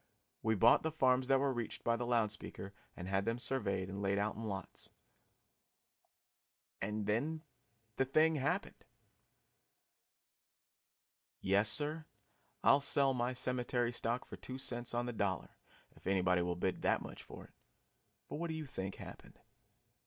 [0.41, 3.87] We bought the farms that were reached by the loud speaker and had them surveyed
[3.87, 4.89] and laid out in lots
[6.81, 7.43] and then
[7.97, 8.83] the thing happened!
[11.39, 12.05] Yes, sir,
[12.63, 15.49] I'll sell my cemetery stock for two cents on the dollar,
[15.95, 17.53] if anybody will bid that much for it.
[18.27, 19.39] For what do you think happened?